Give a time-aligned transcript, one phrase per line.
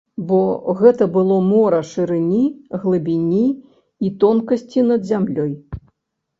[0.29, 0.37] Бо
[0.79, 2.41] гэта было мора шырыні,
[2.87, 3.45] глыбіні
[4.07, 5.51] і тонкасці над зямлёй.